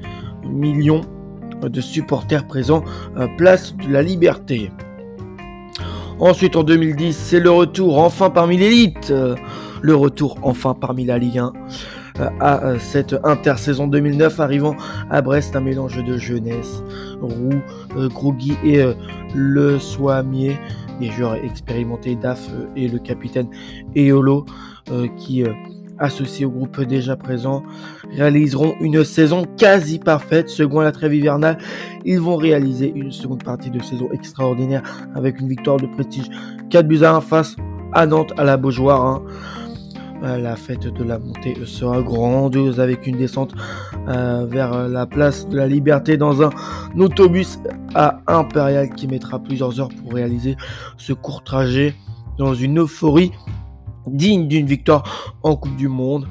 millions 0.45 1.03
de 1.63 1.81
supporters 1.81 2.47
présents 2.47 2.83
Place 3.37 3.77
de 3.77 3.93
la 3.93 4.03
Liberté. 4.03 4.73
Ensuite, 6.19 6.57
en 6.57 6.63
2010, 6.63 7.15
c'est 7.15 7.41
le 7.41 7.51
retour 7.51 7.99
enfin 7.99 8.31
parmi 8.31 8.57
l'élite. 8.57 9.13
Le 9.83 9.95
retour 9.95 10.39
enfin 10.43 10.75
parmi 10.75 11.05
la 11.05 11.19
Ligue 11.19 11.39
1 11.39 11.53
à 12.41 12.65
euh, 12.65 12.79
cette 12.79 13.17
intersaison 13.25 13.87
2009 13.87 14.41
arrivant 14.41 14.77
à 15.11 15.23
Brest 15.23 15.57
un 15.57 15.61
mélange 15.61 16.03
de 16.03 16.17
jeunesse, 16.17 16.83
Roux, 17.21 17.61
euh, 17.97 18.09
Grogui 18.09 18.57
et 18.65 18.81
euh, 18.81 18.95
Le 19.35 19.79
Soimier, 19.79 20.59
des 21.01 21.11
joueurs 21.11 21.35
expérimentés 21.35 22.15
DAF 22.15 22.49
et 22.77 22.89
le 22.89 22.99
capitaine 22.99 23.49
Eolo 23.97 24.45
qui 25.17 25.45
associés 26.01 26.47
au 26.47 26.51
groupe 26.51 26.81
déjà 26.81 27.17
présent, 27.17 27.63
réaliseront 28.11 28.75
une 28.81 29.05
saison 29.05 29.45
quasi 29.57 29.99
parfaite. 29.99 30.49
Second 30.49 30.81
la 30.81 30.91
trêve 30.91 31.15
hivernale, 31.15 31.59
ils 32.05 32.21
vont 32.21 32.37
réaliser 32.37 32.93
une 32.95 33.13
seconde 33.13 33.45
partie 33.45 33.71
de 33.71 33.81
saison 33.83 34.09
extraordinaire 34.13 34.83
avec 35.15 35.41
une 35.41 35.49
victoire 35.49 35.77
de 35.77 35.87
prestige 35.87 36.29
4 36.71 36.89
buts 36.89 37.05
à 37.05 37.15
1 37.15 37.21
face 37.21 37.55
à 37.93 38.07
Nantes 38.07 38.33
à 38.37 38.45
la 38.45 38.57
Beaujoire. 38.57 39.05
Hein. 39.05 39.23
Euh, 40.23 40.37
la 40.37 40.57
fête 40.57 40.87
de 40.87 41.05
la 41.05 41.19
montée 41.19 41.57
sera 41.65 42.03
grandiose 42.03 42.79
avec 42.79 43.07
une 43.07 43.17
descente 43.17 43.55
euh, 44.09 44.47
vers 44.47 44.89
la 44.89 45.07
place 45.07 45.49
de 45.49 45.57
la 45.57 45.67
liberté 45.67 46.17
dans 46.17 46.43
un 46.43 46.51
autobus 46.99 47.59
à 47.95 48.21
Impérial 48.27 48.91
qui 48.91 49.07
mettra 49.07 49.39
plusieurs 49.39 49.81
heures 49.81 49.89
pour 49.89 50.13
réaliser 50.13 50.57
ce 50.99 51.13
court 51.13 51.43
trajet 51.43 51.95
dans 52.37 52.55
une 52.55 52.81
euphorie 52.81 53.33
digne 54.07 54.49
d'une 54.49 54.67
victoire 54.67 55.35
en 55.43 55.57
Coupe 55.57 55.77
du 55.77 55.89
Monde. 55.89 56.27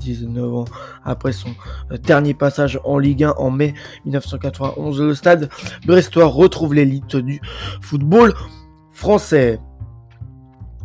19 0.00 0.54
ans 0.54 0.64
après 1.04 1.32
son 1.32 1.50
euh, 1.90 1.96
dernier 1.96 2.34
passage 2.34 2.78
en 2.84 2.98
Ligue 2.98 3.24
1 3.24 3.34
en 3.38 3.50
mai 3.50 3.74
1991, 4.04 5.00
le 5.00 5.14
stade 5.14 5.48
brestois 5.86 6.26
retrouve 6.26 6.74
l'élite 6.74 7.16
du 7.16 7.40
football 7.80 8.34
français. 8.92 9.58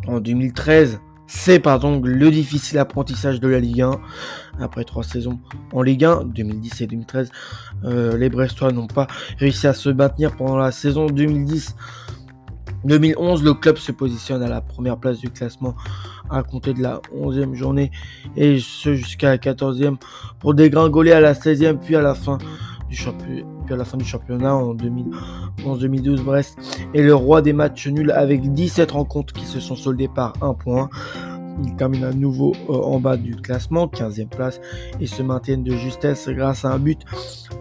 En 0.06 0.20
2013, 0.20 1.00
c'est 1.28 1.60
pardon 1.60 2.00
le 2.02 2.30
difficile 2.30 2.78
apprentissage 2.78 3.38
de 3.38 3.48
la 3.48 3.60
Ligue 3.60 3.82
1. 3.82 4.00
Après 4.60 4.82
trois 4.82 5.04
saisons 5.04 5.38
en 5.72 5.82
Ligue 5.82 6.04
1, 6.04 6.24
2010 6.24 6.80
et 6.80 6.86
2013, 6.86 7.30
euh, 7.84 8.16
les 8.16 8.30
Brestois 8.30 8.72
n'ont 8.72 8.86
pas 8.86 9.06
réussi 9.38 9.66
à 9.66 9.74
se 9.74 9.90
maintenir 9.90 10.34
pendant 10.36 10.56
la 10.56 10.72
saison 10.72 11.06
2010. 11.06 11.76
2011, 12.84 13.42
le 13.44 13.54
club 13.54 13.76
se 13.76 13.92
positionne 13.92 14.42
à 14.42 14.48
la 14.48 14.60
première 14.62 14.96
place 14.96 15.18
du 15.18 15.30
classement 15.30 15.74
à 16.30 16.42
compter 16.42 16.72
de 16.72 16.82
la 16.82 17.00
11e 17.14 17.54
journée 17.54 17.90
et 18.36 18.58
ce 18.58 18.94
jusqu'à 18.94 19.28
la 19.28 19.36
14e 19.36 19.96
pour 20.38 20.54
dégringoler 20.54 21.12
à 21.12 21.20
la 21.20 21.34
16e 21.34 21.78
puis 21.78 21.96
à 21.96 22.00
la 22.00 22.14
fin 22.14 22.38
du 22.88 22.96
championnat 22.96 23.57
à 23.70 23.76
la 23.76 23.84
fin 23.84 23.96
du 23.96 24.04
championnat 24.04 24.54
en 24.54 24.74
2011-2012. 24.74 26.22
Brest 26.22 26.58
est 26.94 27.02
le 27.02 27.14
roi 27.14 27.42
des 27.42 27.52
matchs 27.52 27.88
nuls 27.88 28.10
avec 28.10 28.52
17 28.52 28.90
rencontres 28.90 29.34
qui 29.34 29.44
se 29.44 29.60
sont 29.60 29.76
soldées 29.76 30.08
par 30.08 30.34
un 30.42 30.54
point. 30.54 30.88
Ils 31.64 31.74
terminent 31.74 32.06
à 32.06 32.12
nouveau 32.12 32.54
euh, 32.68 32.74
en 32.74 33.00
bas 33.00 33.16
du 33.16 33.34
classement, 33.34 33.86
15e 33.86 34.28
place, 34.28 34.60
et 35.00 35.06
se 35.06 35.22
maintiennent 35.22 35.64
de 35.64 35.72
justesse 35.72 36.28
grâce 36.28 36.64
à 36.64 36.70
un 36.70 36.78
but 36.78 37.00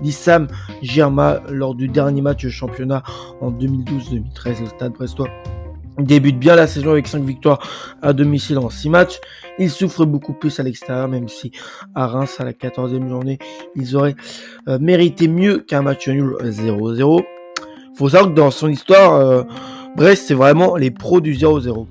d'Issam 0.01 0.47
Girma 0.81 1.41
lors 1.49 1.73
du 1.73 1.87
dernier 1.87 2.21
match 2.21 2.47
championnat 2.47 3.01
en 3.41 3.51
2012-2013 3.51 4.63
au 4.63 4.65
Stade 4.67 4.93
Brestois 4.93 5.29
débute 5.99 6.39
bien 6.39 6.55
la 6.55 6.67
saison 6.67 6.91
avec 6.91 7.07
5 7.07 7.23
victoires 7.23 7.59
à 8.01 8.13
domicile 8.13 8.57
en 8.57 8.69
6 8.69 8.89
matchs. 8.89 9.19
Ils 9.59 9.71
souffrent 9.71 10.05
beaucoup 10.05 10.33
plus 10.33 10.59
à 10.59 10.63
l'extérieur, 10.63 11.07
même 11.07 11.27
si 11.27 11.51
à 11.95 12.07
Reims, 12.07 12.37
à 12.39 12.43
la 12.43 12.53
14e 12.53 13.07
journée, 13.07 13.39
ils 13.75 13.95
auraient 13.95 14.15
euh, 14.67 14.77
mérité 14.79 15.27
mieux 15.27 15.59
qu'un 15.59 15.81
match 15.81 16.07
nul 16.07 16.35
0-0. 16.41 17.23
Faut 17.95 18.09
savoir 18.09 18.29
que 18.29 18.35
dans 18.35 18.51
son 18.51 18.69
histoire, 18.69 19.15
euh, 19.15 19.43
Brest, 19.95 20.27
c'est 20.27 20.35
vraiment 20.35 20.75
les 20.75 20.91
pros 20.91 21.21
du 21.21 21.33
0-0. 21.33 21.87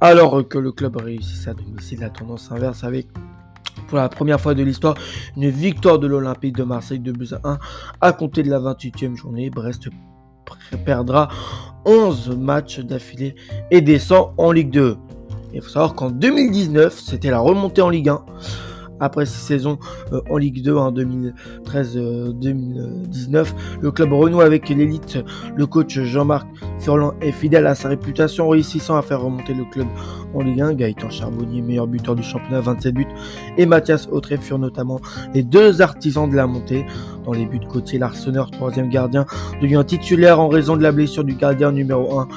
Alors 0.00 0.46
que 0.48 0.58
le 0.58 0.72
club 0.72 0.96
réussit 0.96 1.48
à 1.48 1.54
domicile, 1.54 2.00
la 2.00 2.10
tendance 2.10 2.50
inverse 2.50 2.84
avec 2.84 3.08
pour 3.88 3.98
la 3.98 4.08
première 4.08 4.40
fois 4.40 4.54
de 4.54 4.62
l'histoire, 4.62 4.94
une 5.36 5.48
victoire 5.50 5.98
de 5.98 6.06
l'Olympique 6.06 6.56
de 6.56 6.62
Marseille 6.62 6.98
de 6.98 7.12
buts 7.12 7.28
à 7.32 7.48
1 7.48 7.58
à 8.00 8.12
compter 8.12 8.42
de 8.42 8.50
la 8.50 8.58
28e 8.58 9.16
journée. 9.16 9.50
Brest 9.50 9.88
perdra 10.84 11.28
11 11.84 12.36
matchs 12.36 12.80
d'affilée 12.80 13.34
et 13.70 13.80
descend 13.80 14.32
en 14.36 14.52
Ligue 14.52 14.70
2. 14.70 14.96
Il 15.54 15.60
faut 15.60 15.68
savoir 15.68 15.94
qu'en 15.94 16.10
2019, 16.10 16.98
c'était 16.98 17.30
la 17.30 17.40
remontée 17.40 17.82
en 17.82 17.90
Ligue 17.90 18.08
1 18.08 18.24
après 19.02 19.26
six 19.26 19.40
saisons 19.40 19.78
euh, 20.12 20.20
en 20.30 20.38
Ligue 20.38 20.62
2 20.62 20.76
en 20.76 20.92
2013-2019. 20.92 23.46
Le 23.80 23.90
club 23.90 24.12
renoue 24.12 24.40
avec 24.40 24.68
l'élite. 24.68 25.18
Le 25.54 25.66
coach 25.66 25.98
Jean-Marc 25.98 26.46
Furlan 26.78 27.14
est 27.20 27.32
fidèle 27.32 27.66
à 27.66 27.74
sa 27.74 27.88
réputation, 27.88 28.48
réussissant 28.48 28.96
à 28.96 29.02
faire 29.02 29.20
remonter 29.20 29.54
le 29.54 29.64
club 29.64 29.88
en 30.34 30.42
Ligue 30.42 30.60
1. 30.60 30.74
Gaëtan 30.74 31.10
Charbonnier, 31.10 31.60
meilleur 31.60 31.88
buteur 31.88 32.14
du 32.14 32.22
championnat, 32.22 32.60
27 32.60 32.94
buts, 32.94 33.08
et 33.58 33.66
Mathias 33.66 34.06
Autré 34.10 34.36
furent 34.36 34.60
notamment 34.60 35.00
les 35.34 35.42
deux 35.42 35.82
artisans 35.82 36.30
de 36.30 36.36
la 36.36 36.46
montée. 36.46 36.86
Dans 37.24 37.32
les 37.32 37.46
buts 37.46 37.58
côtiers, 37.68 37.98
l'Arseneur, 37.98 38.48
troisième 38.50 38.88
gardien, 38.88 39.26
devient 39.60 39.82
titulaire 39.86 40.40
en 40.40 40.48
raison 40.48 40.76
de 40.76 40.82
la 40.82 40.92
blessure 40.92 41.24
du 41.24 41.34
gardien 41.34 41.72
numéro 41.72 42.18
1, 42.18 42.28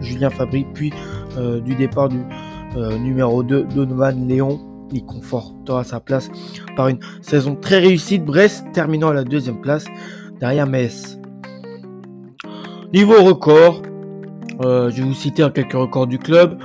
Julien 0.00 0.30
Fabry, 0.30 0.66
puis 0.74 0.92
euh, 1.38 1.60
du 1.60 1.74
départ 1.74 2.08
du 2.08 2.20
euh, 2.76 2.98
numéro 2.98 3.42
2, 3.42 3.64
Donovan 3.74 4.28
Léon 4.28 4.60
il 4.94 5.04
confortera 5.04 5.84
sa 5.84 6.00
place 6.00 6.30
par 6.76 6.88
une 6.88 6.98
saison 7.20 7.56
très 7.56 7.78
réussie. 7.78 8.18
Brest 8.18 8.64
terminant 8.72 9.08
à 9.08 9.14
la 9.14 9.24
deuxième 9.24 9.60
place 9.60 9.84
derrière 10.40 10.66
Metz. 10.66 11.18
Niveau 12.92 13.22
record, 13.22 13.82
je 14.62 14.90
vais 14.90 15.02
vous 15.02 15.14
citer 15.14 15.46
quelques 15.52 15.72
records 15.72 16.06
du 16.06 16.18
club. 16.18 16.58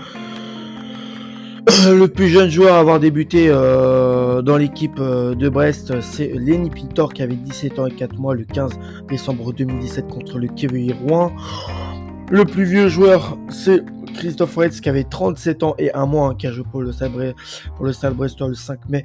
Le 1.88 2.08
plus 2.08 2.30
jeune 2.30 2.50
joueur 2.50 2.76
à 2.76 2.80
avoir 2.80 3.00
débuté 3.00 3.50
dans 3.50 4.58
l'équipe 4.58 5.00
de 5.00 5.50
Brest, 5.50 6.00
c'est 6.02 6.32
Lenny 6.34 6.70
Pintor 6.70 7.14
qui 7.14 7.22
avait 7.22 7.36
17 7.36 7.80
ans 7.80 7.86
et 7.86 7.92
4 7.92 8.18
mois 8.18 8.36
le 8.36 8.44
15 8.44 8.72
décembre 9.08 9.54
2017 9.54 10.08
contre 10.08 10.40
le 10.40 10.48
Quevilly 10.48 10.94
Rouen. 10.94 11.32
Le 12.32 12.46
plus 12.46 12.64
vieux 12.64 12.90
joueur, 12.90 13.38
c'est 13.50 13.84
Christophe 14.14 14.56
Retz 14.56 14.82
qui 14.82 14.90
avait 14.90 15.04
37 15.04 15.64
ans 15.64 15.76
et 15.78 15.94
un 15.94 16.06
mois, 16.06 16.30
hein, 16.30 16.36
qui 16.36 16.48
a 16.48 16.52
joué 16.52 16.66
pour 16.70 16.82
le 16.82 16.92
Stade, 16.92 17.12
le 17.82 17.94
Stade 17.94 18.16
Brestois 18.16 18.48
le 18.48 18.54
5 18.54 18.90
mai 18.90 19.04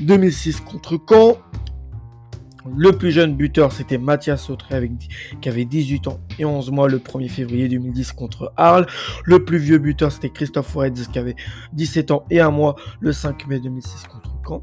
2006 0.00 0.60
contre 0.60 0.98
Caen. 1.08 1.38
Le 2.76 2.92
plus 2.92 3.10
jeune 3.10 3.36
buteur, 3.36 3.72
c'était 3.72 3.96
Mathias 3.96 4.44
Sautré 4.44 4.74
avec, 4.74 4.92
qui 5.40 5.48
avait 5.48 5.64
18 5.64 6.08
ans 6.08 6.20
et 6.38 6.44
11 6.44 6.70
mois 6.70 6.88
le 6.88 6.98
1er 6.98 7.28
février 7.28 7.68
2010 7.68 8.12
contre 8.12 8.52
Arles. 8.56 8.86
Le 9.24 9.44
plus 9.44 9.58
vieux 9.58 9.78
buteur, 9.78 10.12
c'était 10.12 10.28
Christophe 10.28 10.74
Retz 10.74 11.08
qui 11.08 11.18
avait 11.18 11.36
17 11.72 12.10
ans 12.10 12.24
et 12.30 12.40
un 12.40 12.50
mois 12.50 12.76
le 13.00 13.12
5 13.12 13.46
mai 13.46 13.60
2006 13.60 14.04
contre 14.08 14.30
Caen. 14.46 14.60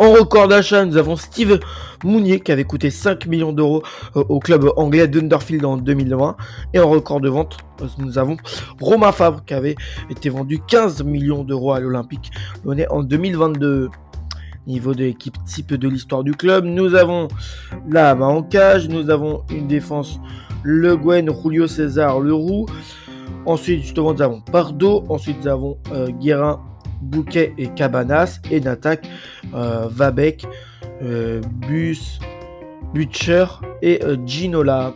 En 0.00 0.12
record 0.12 0.48
d'achat, 0.48 0.86
nous 0.86 0.96
avons 0.96 1.14
Steve 1.14 1.60
Mounier 2.04 2.40
qui 2.40 2.50
avait 2.50 2.64
coûté 2.64 2.88
5 2.88 3.26
millions 3.26 3.52
d'euros 3.52 3.82
euh, 4.16 4.24
au 4.30 4.40
club 4.40 4.72
anglais 4.76 5.06
d'Underfield 5.06 5.62
en 5.66 5.76
2020. 5.76 6.38
Et 6.72 6.80
en 6.80 6.88
record 6.88 7.20
de 7.20 7.28
vente, 7.28 7.58
euh, 7.82 7.86
nous 7.98 8.16
avons 8.16 8.38
Romain 8.80 9.12
Fabre 9.12 9.44
qui 9.44 9.52
avait 9.52 9.74
été 10.08 10.30
vendu 10.30 10.58
15 10.66 11.04
millions 11.04 11.44
d'euros 11.44 11.74
à 11.74 11.80
l'Olympique 11.80 12.30
lyonnais 12.64 12.88
en 12.88 13.02
2022 13.02 13.90
niveau 14.66 14.94
de 14.94 15.04
l'équipe 15.04 15.36
type 15.44 15.74
de 15.74 15.88
l'histoire 15.88 16.24
du 16.24 16.32
club. 16.32 16.64
Nous 16.64 16.94
avons 16.94 17.28
la 17.86 18.14
main 18.14 18.28
en 18.28 18.42
cage, 18.42 18.88
nous 18.88 19.10
avons 19.10 19.42
une 19.50 19.68
défense 19.68 20.18
Le 20.62 20.96
Guen, 20.96 21.28
Julio 21.42 21.66
César, 21.66 22.20
Leroux. 22.20 22.64
Ensuite, 23.44 23.82
justement, 23.82 24.14
nous 24.14 24.22
avons 24.22 24.40
Pardo. 24.40 25.04
Ensuite, 25.10 25.36
nous 25.42 25.48
avons 25.48 25.76
euh, 25.92 26.08
Guérin, 26.08 26.58
Bouquet 27.00 27.54
et 27.58 27.68
Cabanas. 27.68 28.40
Et 28.50 28.60
d'attaque, 28.60 29.06
euh, 29.54 29.88
Vabec, 29.90 30.46
euh, 31.02 31.40
Bus, 31.66 32.18
Butcher 32.94 33.46
et 33.82 34.02
euh, 34.04 34.16
Ginola. 34.26 34.94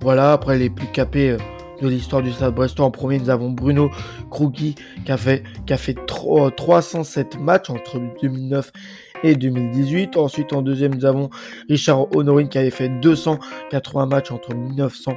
Voilà, 0.00 0.32
après 0.32 0.58
les 0.58 0.68
plus 0.68 0.88
capés 0.88 1.36
de 1.80 1.88
l'histoire 1.88 2.22
du 2.22 2.32
Stade 2.32 2.54
Brestois. 2.54 2.86
En 2.86 2.90
premier, 2.90 3.18
nous 3.18 3.30
avons 3.30 3.50
Bruno 3.50 3.90
Krugui 4.30 4.74
qui 5.04 5.12
a 5.12 5.16
fait, 5.16 5.42
qui 5.66 5.72
a 5.72 5.76
fait 5.76 5.94
307 6.06 7.38
matchs 7.40 7.70
entre 7.70 8.00
2009 8.20 8.72
et 9.22 9.36
2018. 9.36 10.16
Ensuite, 10.16 10.52
en 10.52 10.62
deuxième, 10.62 10.94
nous 10.94 11.04
avons 11.04 11.30
Richard 11.68 12.14
Honorine 12.16 12.48
qui 12.48 12.58
avait 12.58 12.70
fait 12.70 12.88
280 12.88 14.06
matchs 14.06 14.30
entre 14.30 14.54
1900 14.54 15.12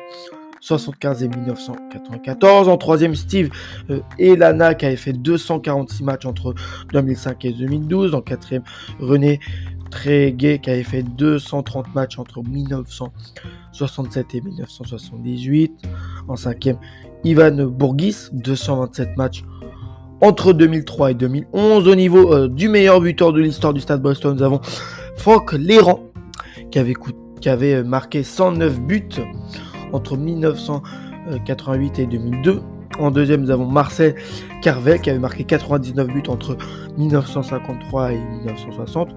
75 0.62 1.24
et 1.24 1.28
1994. 1.28 2.70
En 2.70 2.78
troisième, 2.78 3.16
Steve 3.16 3.50
euh, 3.90 4.00
Elana 4.18 4.76
qui 4.76 4.86
avait 4.86 4.96
fait 4.96 5.14
246 5.14 6.04
matchs 6.04 6.26
entre 6.26 6.54
2005 6.92 7.46
et 7.46 7.54
2012. 7.54 8.16
En 8.16 8.22
quatrième, 8.22 8.64
René 9.00 9.40
Tréguet 9.92 10.60
qui 10.60 10.70
avait 10.70 10.84
fait 10.84 11.04
230 11.04 11.94
matchs 11.94 12.20
entre 12.20 12.44
1967 12.44 14.36
et 14.36 14.42
1978. 14.42 15.84
En 16.28 16.36
cinquième, 16.36 16.78
Ivan 17.24 17.66
Bourgis, 17.68 18.30
227 18.34 19.18
matchs 19.18 19.44
entre 20.22 20.54
2003 20.54 21.12
et 21.12 21.14
2011. 21.14 21.88
Au 21.88 21.96
niveau 21.96 22.34
euh, 22.34 22.48
du 22.48 22.70
meilleur 22.70 23.02
buteur 23.02 23.34
de 23.34 23.42
l'histoire 23.42 23.74
du 23.74 23.82
Stade 23.82 24.02
Brestois, 24.02 24.34
nous 24.34 24.44
avons 24.44 24.62
Franck 25.18 25.54
Léran 25.54 26.02
qui 26.72 26.80
avait, 26.80 26.96
qui 27.42 27.50
avait 27.50 27.76
euh, 27.76 27.84
marqué 27.84 28.24
109 28.24 28.80
buts 28.82 29.10
entre 29.96 30.18
1988 30.18 32.00
et 32.00 32.06
2002. 32.06 32.62
En 33.00 33.12
deuxième, 33.12 33.42
nous 33.42 33.52
avons 33.52 33.66
Marcel 33.66 34.16
Carvel 34.62 35.02
qui 35.02 35.10
avait 35.10 35.20
marqué 35.20 35.44
99 35.44 36.08
buts 36.08 36.24
entre 36.28 36.58
1953 36.98 38.14
et 38.14 38.18
1960. 38.18 39.10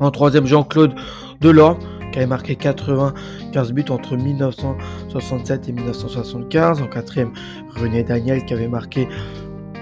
En 0.00 0.10
troisième, 0.10 0.46
Jean-Claude 0.46 0.94
Delors 1.40 1.78
qui 2.12 2.18
avait 2.18 2.26
marqué 2.26 2.56
95 2.56 3.72
buts 3.72 3.84
entre 3.90 4.16
1967 4.16 5.68
et 5.68 5.72
1975. 5.72 6.82
En 6.82 6.86
quatrième, 6.86 7.32
René 7.76 8.02
Daniel 8.02 8.44
qui 8.44 8.54
avait 8.54 8.68
marqué, 8.68 9.08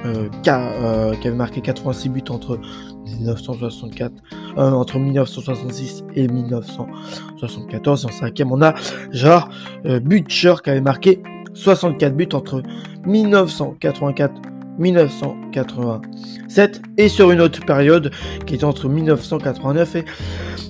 euh, 0.05 0.29
euh, 0.47 1.15
qui 1.15 1.29
avait 1.29 1.37
marqué 1.37 1.61
86 1.61 2.09
buts 2.09 2.23
entre 2.31 2.59
1964, 3.07 4.13
euh, 4.57 4.71
entre 4.71 4.99
1966 4.99 6.05
et 6.15 6.29
1974. 6.29 8.07
En 8.07 8.09
cinquième, 8.11 8.53
on 8.53 8.63
a 8.63 8.75
Gérard 9.11 9.51
euh, 9.87 9.99
Butcher 9.99 10.55
qui 10.63 10.71
avait 10.71 10.81
marqué 10.81 11.21
64 11.55 12.17
buts 12.17 12.29
entre 12.33 12.63
1984 13.07 14.35
1987 14.79 16.83
et 16.97 17.09
sur 17.09 17.33
une 17.33 17.41
autre 17.41 17.67
période 17.67 18.13
qui 18.47 18.55
est 18.55 18.63
entre 18.63 18.89
1989 18.89 19.97
et 19.97 20.05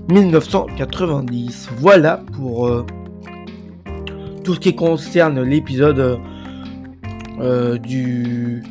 1990. 0.08 1.68
Voilà 1.76 2.22
pour 2.32 2.70
tout 4.44 4.54
ce 4.54 4.60
qui 4.60 4.74
concerne 4.74 5.42
l'épisode 5.42 6.18
du 7.82 8.62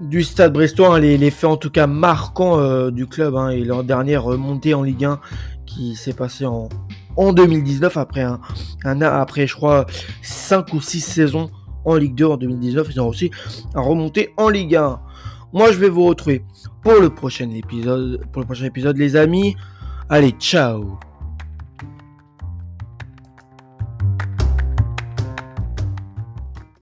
du 0.00 0.22
Stade 0.22 0.52
Brestois, 0.52 0.96
hein, 0.96 1.00
les, 1.00 1.30
faits 1.30 1.50
en 1.50 1.56
tout 1.56 1.70
cas 1.70 1.86
marquants 1.86 2.58
euh, 2.58 2.90
du 2.90 3.06
club 3.06 3.36
hein, 3.36 3.50
et 3.50 3.64
leur 3.64 3.84
dernière 3.84 4.24
remontée 4.24 4.74
en 4.74 4.82
Ligue 4.82 5.04
1 5.04 5.20
qui 5.66 5.94
s'est 5.94 6.12
passée 6.12 6.46
en, 6.46 6.68
en 7.16 7.32
2019 7.32 7.96
après 7.96 8.22
un, 8.22 8.40
après 9.02 9.46
je 9.46 9.54
crois 9.54 9.86
5 10.22 10.72
ou 10.72 10.80
6 10.80 11.00
saisons 11.00 11.50
en 11.84 11.96
Ligue 11.96 12.14
2 12.14 12.24
en 12.24 12.36
2019 12.36 12.88
ils 12.90 13.00
ont 13.00 13.08
aussi 13.08 13.30
remonté 13.74 14.32
en 14.36 14.48
Ligue 14.48 14.76
1 14.76 15.00
moi 15.52 15.72
je 15.72 15.78
vais 15.78 15.88
vous 15.88 16.04
retrouver 16.04 16.44
pour 16.82 16.94
le 16.94 17.10
prochain 17.10 17.50
épisode 17.50 18.24
pour 18.32 18.40
le 18.40 18.46
prochain 18.46 18.64
épisode 18.64 18.96
les 18.96 19.16
amis. 19.16 19.56
Allez 20.08 20.32
ciao 20.32 20.98